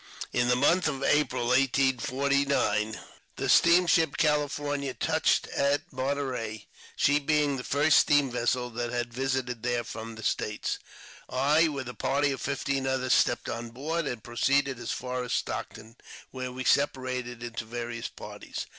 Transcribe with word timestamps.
In 0.33 0.47
the 0.47 0.55
month 0.55 0.87
of 0.87 1.03
April, 1.03 1.49
1849, 1.49 2.99
the 3.35 3.47
steamship 3.47 4.17
Cahfornia 4.17 4.97
touched 4.97 5.45
at 5.49 5.93
Monterey, 5.93 6.65
she 6.95 7.19
being 7.19 7.55
the 7.55 7.63
first 7.63 7.99
steam 7.99 8.31
vessel 8.31 8.71
that 8.71 8.89
had 8.91 9.13
visited 9.13 9.61
there 9.61 9.83
from 9.83 10.15
the 10.15 10.23
States. 10.23 10.79
I, 11.29 11.67
with 11.67 11.87
a 11.87 11.93
party 11.93 12.31
of 12.31 12.41
fifteen 12.41 12.87
others, 12.87 13.13
stepped 13.13 13.47
on 13.47 13.69
board, 13.69 14.07
and 14.07 14.23
proceeded 14.23 14.79
as 14.79 14.91
far 14.91 15.23
as 15.23 15.33
Stockton, 15.33 15.95
where 16.31 16.51
we 16.51 16.63
separated 16.63 17.43
into 17.43 17.63
various 17.65 18.07
parties. 18.07 18.65